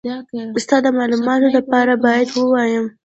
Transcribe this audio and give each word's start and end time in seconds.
ستا 0.63 0.77
د 0.85 0.87
مالوماتو 0.97 1.47
دپاره 1.57 1.93
بايد 2.03 2.29
ووايم. 2.33 2.85